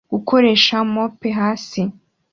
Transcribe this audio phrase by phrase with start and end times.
[0.13, 1.81] Gukoresha mope hasi